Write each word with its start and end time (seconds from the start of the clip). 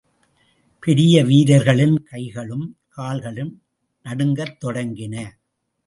பெரிய 0.79 1.25
வீரர்களின் 1.25 2.03
கைகளும், 2.03 2.77
கால்களும் 2.89 3.61
நடுங்கத் 4.05 4.57
தொடங்கின. 4.65 5.15